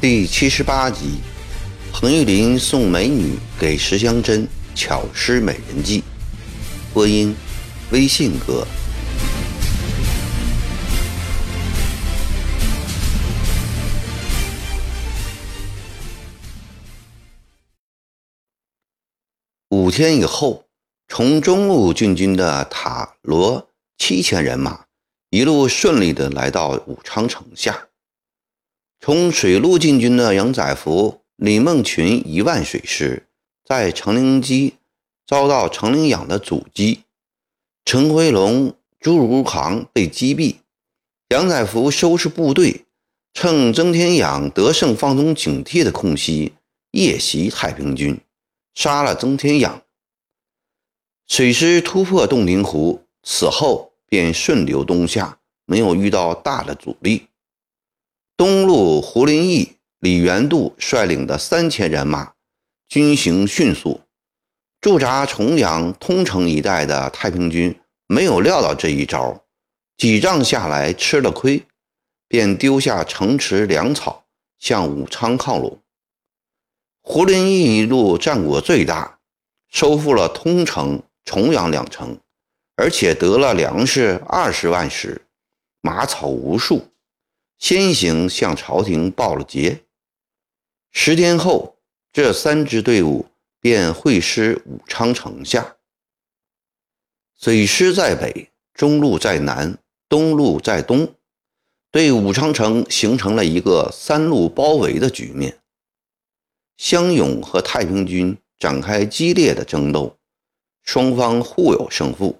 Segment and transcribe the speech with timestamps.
[0.00, 1.20] 第七十八集，
[1.92, 6.02] 彭玉麟送美女给石香珍，巧施美人计。
[6.94, 7.36] 播音：
[7.90, 8.66] 微信哥。
[19.68, 20.64] 五天以后，
[21.12, 24.84] 从中路进军的塔罗七千人马，
[25.30, 27.88] 一路顺利的来到武昌城下。
[29.00, 33.26] 从水路进军的杨载福、李梦群一万水师，
[33.64, 34.74] 在程灵基
[35.26, 37.00] 遭到程灵养的阻击，
[37.84, 40.58] 陈辉龙、朱如航被击毙。
[41.30, 42.84] 杨载福收拾部队，
[43.34, 46.52] 趁曾天养得胜放松警惕的空隙，
[46.92, 48.20] 夜袭太平军，
[48.74, 49.82] 杀了曾天养。
[51.30, 57.28] 水师突破洞庭湖，此后便顺流东下，没有遇到大的阻力。
[58.36, 62.32] 东路，胡林翼、李元度率领的三千人马，
[62.88, 64.00] 军行迅速。
[64.80, 67.78] 驻扎重阳、通城一带的太平军
[68.08, 69.44] 没有料到这一招，
[69.96, 71.62] 几仗下来吃了亏，
[72.26, 74.24] 便丢下城池粮草，
[74.58, 75.78] 向武昌靠拢。
[77.02, 79.20] 胡林翼一路战果最大，
[79.68, 81.00] 收复了通城、
[81.30, 82.18] 重阳两城，
[82.74, 85.22] 而且得了粮食二十万石，
[85.80, 86.88] 马草无数。
[87.56, 89.84] 先行向朝廷报了捷。
[90.90, 91.76] 十天后，
[92.12, 93.26] 这三支队伍
[93.60, 95.76] 便会师武昌城下。
[97.38, 99.78] 水师在北，中路在南，
[100.08, 101.14] 东路在东，
[101.92, 105.60] 对武昌城形成了一个三路包围的局面。
[106.76, 110.16] 湘勇和太平军展开激烈的争斗，
[110.82, 112.38] 双方互有胜负。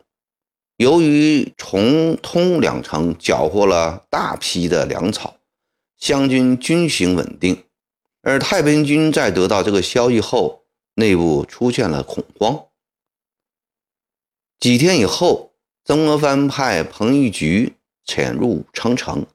[0.76, 5.36] 由于重通两城缴获了大批的粮草，
[5.98, 7.64] 湘军军行稳定，
[8.22, 10.62] 而太平军在得到这个消息后，
[10.94, 12.64] 内部出现了恐慌。
[14.58, 15.52] 几天以后，
[15.84, 19.26] 曾国藩派彭玉菊潜入武昌城，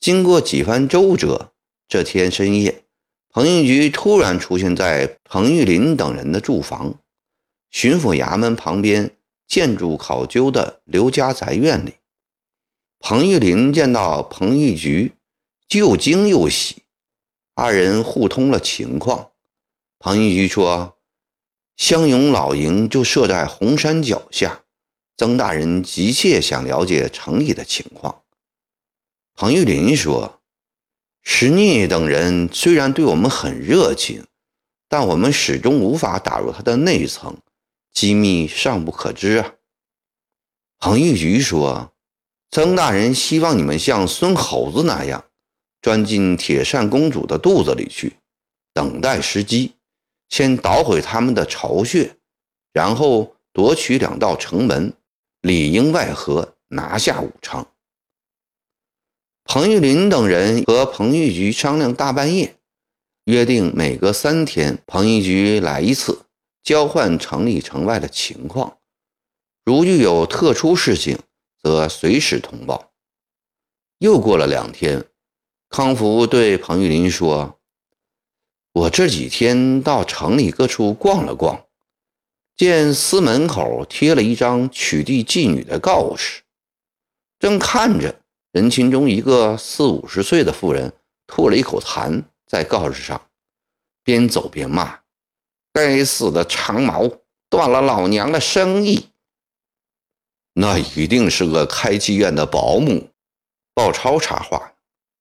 [0.00, 1.52] 经过几番周折，
[1.88, 2.82] 这天深夜，
[3.30, 6.94] 彭玉菊突然出现在彭玉麟等人的住房，
[7.74, 9.16] 巡抚衙门旁边。
[9.46, 11.96] 建筑考究的刘家宅院里，
[12.98, 15.12] 彭玉麟见到彭玉菊，
[15.72, 16.84] 又惊又喜。
[17.54, 19.32] 二人互通了情况。
[19.98, 20.96] 彭玉菊说
[21.76, 24.62] ：“湘勇老营就设在红山脚下，
[25.18, 28.22] 曾大人急切想了解城里的情况。”
[29.36, 30.40] 彭玉麟说
[31.22, 34.24] ：“石聂等人虽然对我们很热情，
[34.88, 37.36] 但我们始终无法打入他的内层。”
[37.94, 39.54] 机密尚不可知啊。
[40.78, 41.92] 彭玉菊说
[42.50, 45.24] ：“曾大人希望你们像孙猴子那样，
[45.80, 48.16] 钻进铁扇公主的肚子里去，
[48.74, 49.76] 等待时机，
[50.28, 52.16] 先捣毁他们的巢穴，
[52.72, 54.92] 然后夺取两道城门，
[55.40, 57.66] 里应外合，拿下武昌。”
[59.46, 62.56] 彭玉麟等人和彭玉菊商量，大半夜
[63.26, 66.26] 约定每隔三天，彭玉菊来一次。
[66.64, 68.78] 交换城里城外的情况，
[69.66, 71.18] 如遇有特殊事情，
[71.62, 72.94] 则随时通报。
[73.98, 75.04] 又过了两天，
[75.68, 77.60] 康福对彭玉麟说
[78.72, 81.66] ：“我这几天到城里各处逛了逛，
[82.56, 86.44] 见司门口贴了一张取缔妓女的告示，
[87.38, 90.94] 正看着，人群中一个四五十岁的妇人
[91.26, 93.28] 吐了一口痰在告示上，
[94.02, 95.00] 边走边骂。”
[95.74, 97.10] 该死的长毛，
[97.50, 99.08] 断了老娘的生意。
[100.52, 103.10] 那一定是个开妓院的保姆。
[103.74, 104.74] 鲍超插话，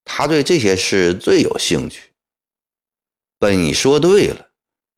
[0.06, 2.12] 他对这些事最有兴趣。
[3.40, 4.52] 本你说对了，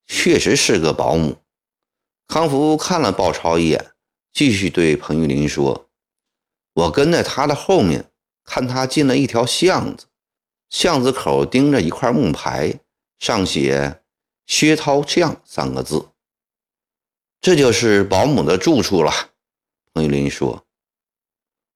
[0.06, 1.38] 确实是个保姆。
[2.28, 3.92] 康福看了鲍超一眼，
[4.34, 5.88] 继续对彭玉林说
[6.74, 8.10] ：“我跟在他的后面，
[8.44, 10.04] 看他进了一条巷子，
[10.68, 12.78] 巷子口钉着一块木牌，
[13.18, 14.02] 上写。”
[14.46, 16.08] 薛涛巷三个字，
[17.40, 19.12] 这就是保姆的住处了。
[19.92, 20.64] 彭玉林说：“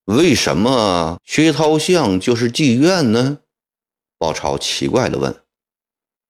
[0.07, 3.39] 为什么薛涛巷就是妓院呢？”
[4.19, 5.43] 鲍超奇怪地问：“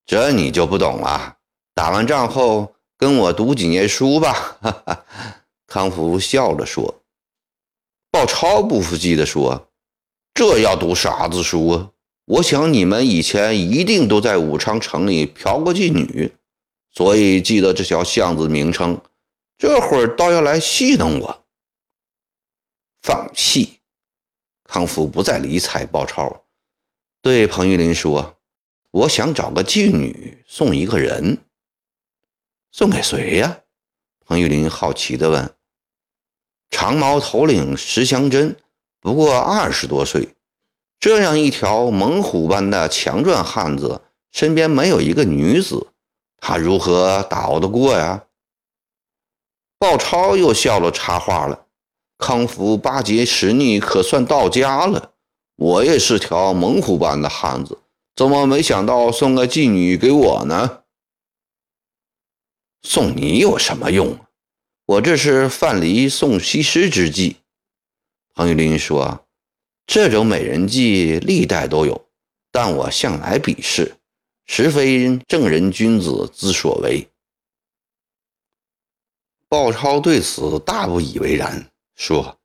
[0.05, 1.37] 这你就不懂了。
[1.73, 5.05] 打完仗后跟我读几年书吧。”哈哈，
[5.67, 7.03] 康福笑着说。
[8.09, 9.69] 鲍超不服气地说
[10.33, 11.91] ：“这要读啥子书啊？”
[12.25, 16.31] 我想你们以前一定都在武昌城里嫖过妓女，
[16.91, 19.01] 所以记得这条巷子名称。
[19.57, 21.45] 这会儿倒要来戏弄我。
[23.01, 23.79] 放屁！
[24.63, 26.45] 康福不再理睬鲍超，
[27.21, 28.37] 对彭玉林说
[28.91, 31.39] ：“我想找个妓女送一个人，
[32.71, 33.61] 送给谁呀？”
[34.25, 35.53] 彭玉林好奇地问。
[36.69, 38.55] 长毛头领石祥珍
[39.01, 40.29] 不过二十多岁，
[41.01, 44.01] 这样一条猛虎般的强壮汉子，
[44.31, 45.87] 身边没有一个女子，
[46.37, 48.25] 他如何打得过呀？
[49.79, 51.65] 鲍超又笑了，插话了
[52.19, 55.13] ：“康福巴结石逆，可算到家了。
[55.55, 57.79] 我也是条猛虎般的汉子，
[58.15, 60.83] 怎么没想到送个妓女给我呢？
[62.83, 64.19] 送你有什么用？”
[64.85, 67.37] 我这是范蠡送西施之计。
[68.35, 69.25] 彭玉麟说
[69.85, 72.05] ：“这种美人计历代都有，
[72.51, 73.95] 但我向来鄙视，
[74.45, 77.07] 实非正人君子之所为。”
[79.49, 82.37] 鲍超对此大不以为然，说：“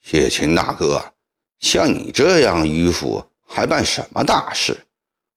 [0.00, 1.12] 谢秦大哥，
[1.58, 4.86] 像你这样迂腐，还办什么大事？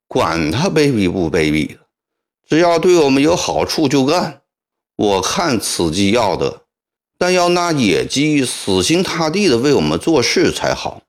[0.07, 1.79] 管他卑鄙不卑鄙的，
[2.47, 4.41] 只要对我们有好处就干。”
[4.97, 6.63] 我看此计要得，
[7.19, 11.03] 但要那野鸡死心塌地的为我们做事才好。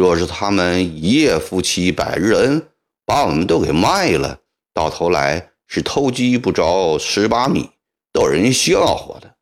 [0.00, 2.70] 若是他们一夜夫妻百日恩，
[3.04, 4.40] 把我们都给卖了，
[4.72, 7.68] 到头来是偷鸡不着蚀把米，
[8.10, 9.36] 逗人笑话的。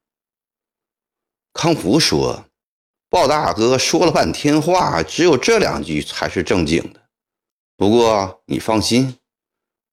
[1.53, 2.47] 康福说
[3.09, 7.03] ：“鲍大哥说了半天话，只有这两句才是正经的。
[7.77, 9.17] 不过你放心，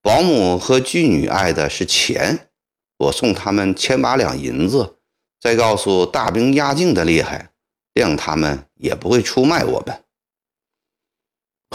[0.02, 2.50] 保姆和妓女爱的是钱。”
[2.98, 4.98] 我送他们千把两银子，
[5.40, 7.52] 再告诉大兵压境的厉害，
[7.94, 10.05] 谅他们也不会出卖我们。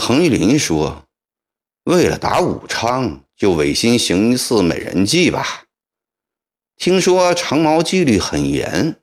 [0.02, 1.04] 彭玉麟说
[1.84, 5.64] ：“为了打武昌，就违心行一次美人计吧。
[6.78, 8.96] 听说长毛纪律很严，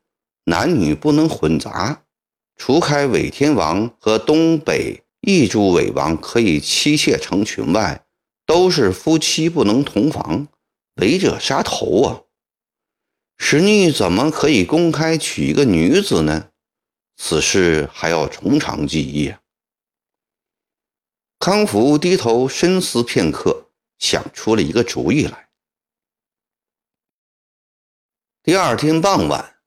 [0.46, 2.02] 男女不能混杂，
[2.56, 8.04] 除开伪天王和东北异株伪王可以妻妾成群外，
[8.48, 10.48] 都是夫妻不能同房。”
[11.00, 12.22] 违者杀头啊！
[13.38, 16.48] 石逆怎么可以公开娶一个女子呢？
[17.16, 19.36] 此事还要从长计议。
[21.40, 23.70] 康福低头深思片刻，
[24.00, 25.50] 想出了一个主意来。
[28.42, 29.58] 第二天傍晚，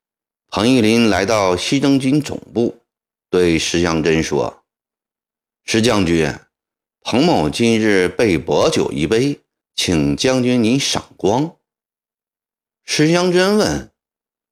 [0.48, 2.82] 彭玉林来到西征军总部，
[3.28, 4.64] 对石祥珍说
[5.64, 6.34] ：“石将军，
[7.02, 9.40] 彭某今日备薄酒一杯。”
[9.76, 11.56] 请将军您赏光。
[12.84, 13.90] 石祥珍问：“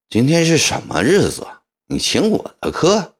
[0.08, 1.46] 今天是什么日子？
[1.86, 3.16] 你请我的客？”“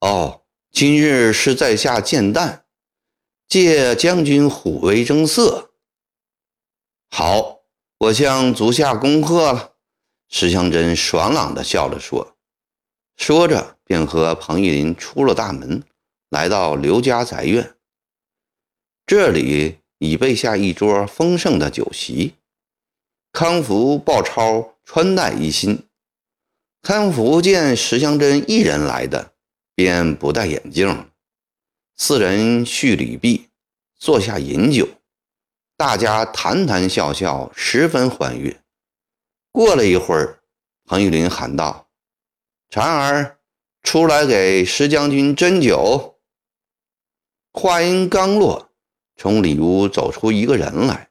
[0.00, 2.62] 哦，今日是在下见旦，
[3.48, 5.70] 借将军虎威争色。
[7.10, 7.60] ”“好，
[7.98, 9.72] 我向足下恭贺了。”
[10.28, 12.36] 石祥珍爽朗地笑着说，
[13.16, 15.82] 说着便和彭玉林出了大门，
[16.28, 17.74] 来到刘家宅院。
[19.06, 19.78] 这里。
[20.00, 22.36] 已备下一桌丰盛的酒席，
[23.32, 25.88] 康福、鲍超穿戴一新。
[26.82, 29.32] 康福见石祥珍一人来的，
[29.74, 31.10] 便不戴眼镜。
[32.00, 33.48] 四人叙礼毕，
[33.98, 34.88] 坐下饮酒，
[35.76, 38.62] 大家谈谈笑笑，十分欢悦。
[39.50, 40.38] 过了一会儿，
[40.84, 41.88] 彭玉麟喊道
[42.70, 43.38] ：“婵儿，
[43.82, 46.20] 出来给石将军斟酒。”
[47.52, 48.70] 话音刚落。
[49.16, 51.10] 从里屋走出一个人来，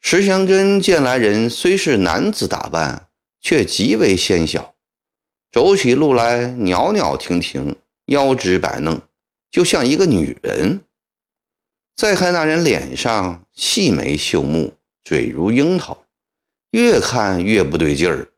[0.00, 3.08] 石祥珍见来人虽是男子打扮，
[3.40, 4.74] 却极为纤小，
[5.52, 7.76] 走起路来袅袅婷婷，
[8.06, 9.00] 腰肢摆弄，
[9.54, 10.80] 就像一个女人。
[11.94, 14.72] 再看那人脸上细眉秀目，
[15.04, 16.06] 嘴如樱桃，
[16.72, 18.32] 越看越不对劲儿。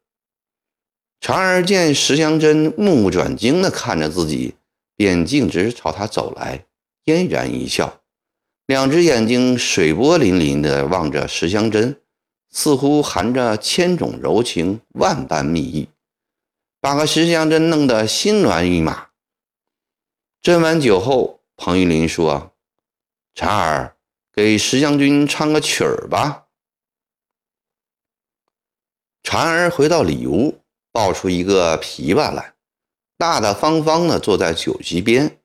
[1.18, 4.56] 常儿见石祥珍目不转睛地看着自己，
[4.94, 6.66] 便径直朝他走来，
[7.04, 8.02] 嫣然一笑。
[8.66, 11.99] 两只眼睛水波粼粼地望着石香珍，
[12.50, 15.88] 似乎含着千种柔情、万般蜜意，
[16.78, 19.08] 把个石香珍弄得心乱如麻。
[20.47, 22.55] 斟完酒后，彭玉麟说
[23.35, 23.97] ：“婵儿，
[24.33, 26.47] 给石将军唱个曲儿吧。”
[29.26, 30.61] 婵儿回到里屋，
[30.93, 32.55] 抱出一个琵琶来，
[33.19, 35.41] 大大方方的坐在酒席边。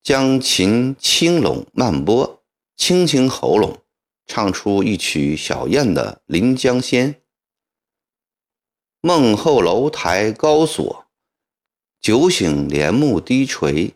[0.00, 2.44] 将琴轻拢慢拨，
[2.76, 3.82] 轻轻喉咙，
[4.26, 7.14] 唱出一曲小燕的《临江仙》。
[9.00, 11.06] 梦后楼台高锁，
[12.00, 13.92] 酒醒帘幕低垂。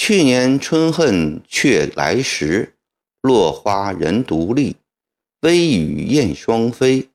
[0.00, 2.76] 去年春恨却来时，
[3.20, 4.76] 落花人独立，
[5.40, 7.08] 微雨燕双飞。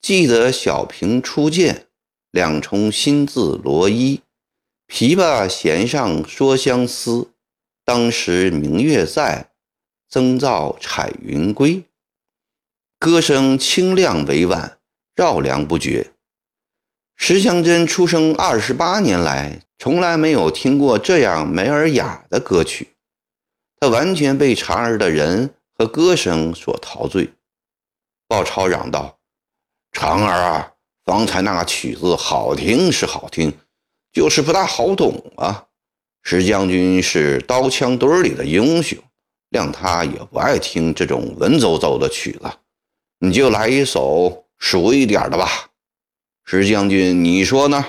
[0.00, 1.88] 记得小平初见，
[2.30, 4.22] 两重新字罗衣。
[4.86, 7.32] 琵琶弦上说相思，
[7.84, 9.50] 当时明月在，
[10.08, 11.82] 曾照彩云归。
[13.00, 14.78] 歌声清亮委婉，
[15.16, 16.12] 绕梁不绝。
[17.16, 22.88] 石祥珍出生二十八年来，从来没有听过这样美而雅的歌曲。
[23.78, 27.32] 他完全被蝉儿的人和歌声所陶醉。
[28.26, 29.18] 鲍超嚷道
[29.92, 30.72] ：“长儿啊，
[31.04, 33.56] 方才那个曲子好听是好听，
[34.12, 35.66] 就是不大好懂啊。
[36.24, 38.98] 石将军是刀枪堆里的英雄，
[39.50, 42.50] 谅他也不爱听这种文绉绉的曲子。
[43.20, 45.70] 你就来一首俗一点的吧，
[46.44, 47.84] 石将军，你说呢？”“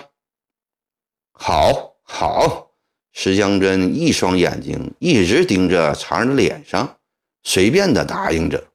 [1.39, 2.67] 好，好。”
[3.11, 6.97] 石香珍一双眼睛一直盯着蝉儿的脸上，
[7.43, 8.67] 随便的答应着。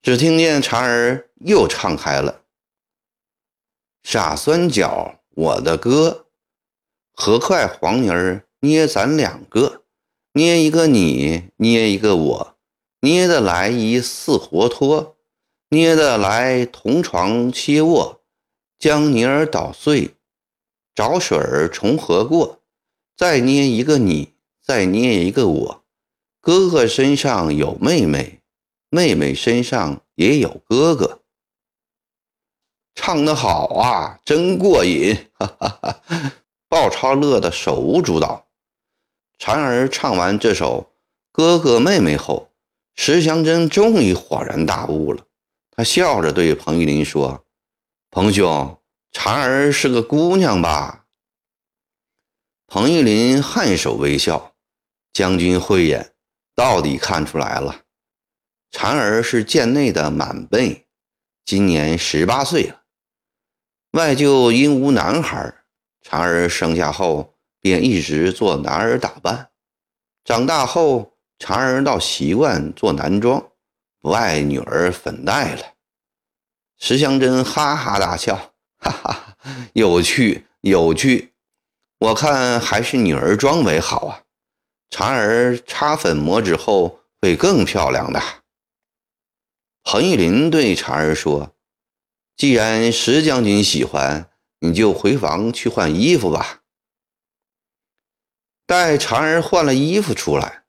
[0.00, 2.42] 只听见蝉儿又唱开了
[4.04, 6.26] ：“傻酸角，我的歌，
[7.12, 9.82] 和快黄泥儿捏咱两个，
[10.32, 12.56] 捏一个你，捏一个我，
[13.00, 15.16] 捏得来一似活脱，
[15.70, 18.22] 捏得来同床歇卧，
[18.78, 20.14] 将泥儿捣碎，
[20.94, 22.60] 找水儿从何过？”
[23.16, 24.32] 再捏一个你，
[24.62, 25.84] 再捏一个我。
[26.40, 28.40] 哥哥身上有妹妹，
[28.88, 31.20] 妹妹身上也有哥哥。
[32.94, 35.16] 唱得好啊，真过瘾！
[35.38, 36.32] 哈哈哈！
[36.68, 38.46] 鲍超乐得手舞足蹈。
[39.38, 40.82] 蝉儿唱完这首
[41.32, 42.50] 《哥哥妹妹》后，
[42.94, 45.24] 石祥珍终于恍然大悟了。
[45.70, 47.44] 他笑着对彭玉林说
[48.10, 48.78] ：“彭兄，
[49.12, 51.04] 婵儿是个姑娘吧？”
[52.66, 54.54] 彭玉麟颔首微笑，
[55.12, 56.14] 将军慧眼，
[56.54, 57.82] 到底看出来了。
[58.70, 60.86] 婵儿是贱内的满辈，
[61.44, 62.82] 今年十八岁了。
[63.90, 65.54] 外舅因无男孩，
[66.02, 69.50] 婵儿生下后便一直做男儿打扮。
[70.24, 73.50] 长大后，婵儿倒习惯做男装，
[74.00, 75.74] 不爱女儿粉黛了。
[76.78, 78.51] 石祥珍哈哈大笑，
[78.82, 79.36] 哈哈，
[79.74, 81.32] 有趣，有趣。
[81.98, 84.22] 我看还是女儿装为好啊，
[84.90, 88.20] 婵儿擦粉抹脂后会更漂亮的。
[89.84, 91.54] 彭玉麟对婵儿说
[92.36, 96.62] ：“既然石将军喜欢，你就回房去换衣服吧。”
[98.66, 100.64] 待婵儿换了衣服出来，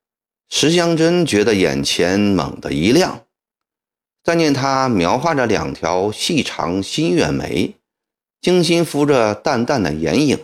[0.50, 3.26] 石香珍觉得眼前猛地一亮，
[4.22, 7.76] 但念她描画着两条细长新月眉，
[8.44, 10.38] 精心敷着淡淡的眼影。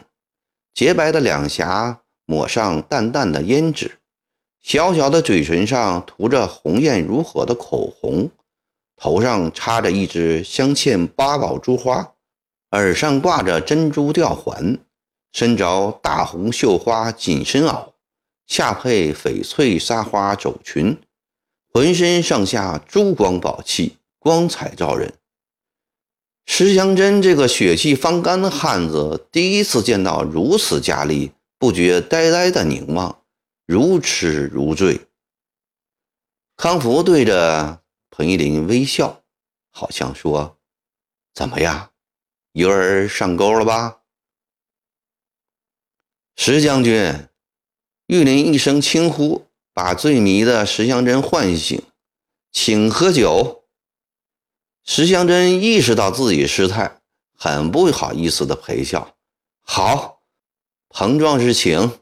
[0.74, 4.00] 洁白的两颊抹上淡淡的胭脂，
[4.62, 8.32] 小小的嘴唇上涂着红艳如火的口红，
[8.96, 12.14] 头上插着一只镶嵌八宝珠花，
[12.72, 14.78] 耳上挂着珍珠吊环，
[15.34, 17.90] 身着大红绣花紧身袄，
[18.48, 20.98] 下配翡翠纱花肘裙，
[21.74, 25.14] 浑身上下珠光宝气，光彩照人。
[26.52, 33.22] 石祥珍这个血气方刚的汉子，第一次见到如此佳丽，不觉呆呆的凝望，
[33.68, 35.00] 如痴如醉。
[36.58, 39.22] 康福对着彭玉麟微笑，
[39.70, 40.58] 好像说
[41.36, 41.92] ：“怎么样，
[42.54, 44.00] 鱼儿上钩了吧？”
[46.36, 47.28] 石将军，
[48.08, 51.80] 玉林一声轻呼，把醉迷的石祥珍唤醒，
[52.52, 53.59] 请喝酒。
[54.92, 57.00] 石香珍意识到自己失态，
[57.38, 59.16] 很不好意思的陪笑。
[59.62, 60.24] 好，
[60.90, 62.00] 彭壮士请。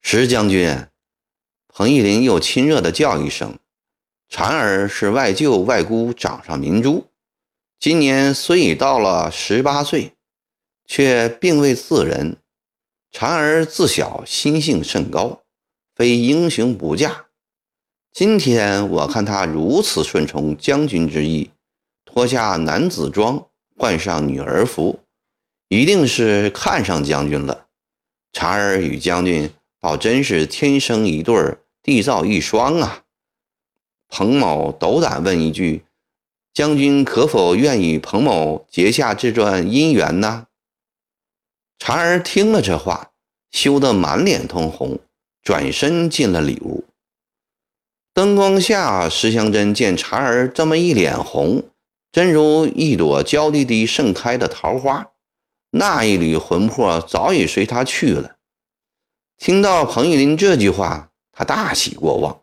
[0.00, 0.86] 石将军，
[1.66, 3.58] 彭玉麟又亲热的叫一声。
[4.30, 7.10] 婵儿是外舅外姑掌上明珠，
[7.78, 10.14] 今年虽已到了十八岁，
[10.86, 12.38] 却并未自人。
[13.12, 15.42] 婵儿自小心性甚高，
[15.94, 17.26] 非英雄不嫁。
[18.18, 21.52] 今天我看他如此顺从将军之意，
[22.04, 23.46] 脱下男子装，
[23.76, 24.98] 换上女儿服，
[25.68, 27.68] 一定是看上将军了。
[28.32, 29.48] 婵儿与将军
[29.80, 33.04] 倒真是天生一对儿，地造一双啊！
[34.08, 35.84] 彭某斗胆问一句：
[36.52, 40.48] 将军可否愿与彭某结下这段姻缘呢？
[41.78, 43.12] 婵儿听了这话，
[43.52, 44.98] 羞得满脸通红，
[45.40, 46.82] 转身进了里屋。
[48.12, 51.70] 灯光下，石香珍见婵儿这么一脸红，
[52.10, 55.12] 真如一朵娇滴滴盛开的桃花，
[55.70, 58.36] 那一缕魂魄早已随她去了。
[59.36, 62.42] 听到彭玉麟这句话，他大喜过望。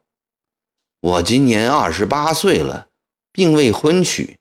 [1.01, 2.87] 我今年二十八岁了，
[3.33, 4.37] 并未婚娶，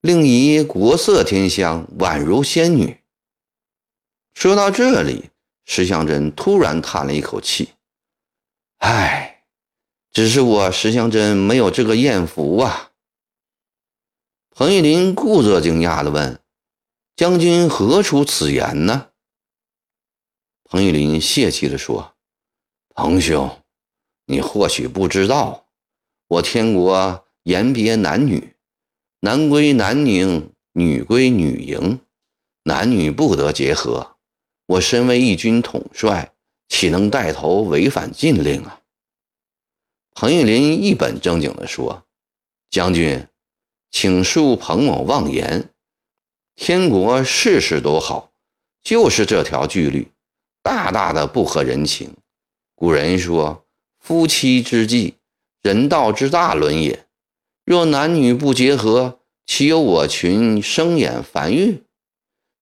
[0.00, 3.00] 令仪国色天香，宛如仙女。
[4.32, 5.30] 说到这里，
[5.66, 7.74] 石祥珍突然叹了一口气
[8.80, 9.33] ：“唉，
[10.14, 12.92] 只是我石祥珍没有这个艳福啊。”
[14.56, 16.40] 彭玉麟故作惊讶地问
[17.16, 19.08] ：“将军何出此言呢？”
[20.64, 22.14] 彭玉麟泄气地说
[22.94, 23.60] ：“彭兄，
[24.24, 25.66] 你或许不知道，
[26.28, 28.54] 我天国严别男女。”
[29.20, 31.98] 男归男宁，女归女营，
[32.64, 34.16] 男女不得结合。
[34.66, 36.34] 我身为一军统帅，
[36.68, 38.82] 岂能带头违反禁令啊？
[40.14, 42.04] 彭玉麟一本正经地说
[42.70, 43.26] ：“将军，
[43.90, 45.70] 请恕彭某妄言。
[46.54, 48.30] 天国事事都好，
[48.82, 50.08] 就是这条纪律，
[50.62, 52.14] 大大的不合人情。
[52.76, 53.66] 古人说，
[53.98, 55.14] 夫妻之计，
[55.60, 57.04] 人道之大伦也。”
[57.66, 61.82] 若男女不结合，岂有我群生衍繁育？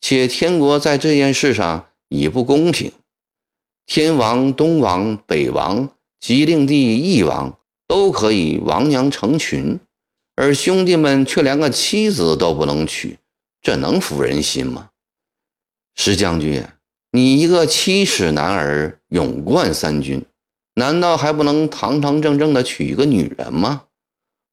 [0.01, 2.93] 且天国在这件事上已不公平。
[3.85, 5.91] 天王、东王、北王
[6.23, 9.81] 及令帝翼王都可以王娘成群，
[10.37, 13.19] 而兄弟们却连个妻子都不能娶，
[13.61, 14.91] 这能服人心吗？
[15.97, 16.64] 石将军，
[17.11, 20.25] 你一个七尺男儿，勇冠三军，
[20.75, 23.87] 难道还不能堂堂正正的娶一个女人吗？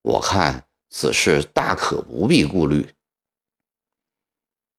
[0.01, 2.89] 我看此事大可不必顾虑。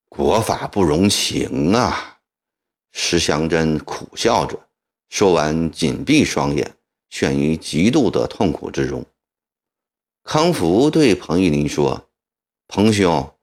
[0.08, 2.18] 国法不容情啊！
[2.90, 4.58] 石祥珍苦笑着
[5.08, 6.74] 说完，紧闭双眼，
[7.10, 9.04] 陷于极度的痛苦之中。
[10.22, 12.08] 康福对彭玉麟说
[12.66, 13.34] ：“彭兄，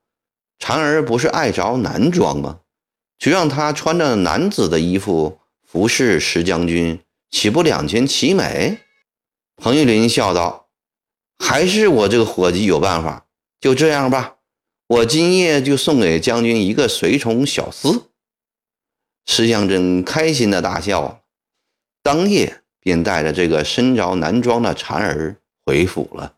[0.58, 2.60] 婵儿不是爱着男装吗？
[3.18, 8.78] 就让她穿着男子的衣服服侍石将军，岂不两全其美？”
[9.56, 10.64] 彭玉麟笑道。
[11.40, 13.26] 还是我这个伙计有办法，
[13.60, 14.38] 就这样吧，
[14.88, 18.06] 我今夜就送给将军一个随从小厮。
[19.24, 21.22] 石祥珍开心的大笑，
[22.02, 26.32] 当夜便带着这个身着男装的婵儿回府了。